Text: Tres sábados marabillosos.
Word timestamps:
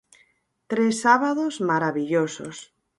Tres 0.71 0.95
sábados 1.05 1.53
marabillosos. 1.69 2.55